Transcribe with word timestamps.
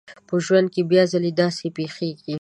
په 0.27 0.35
ژوند 0.45 0.67
کې 0.73 0.81
بيا 0.89 1.03
ځلې 1.11 1.31
داسې 1.41 1.65
پېښېږي. 1.77 2.29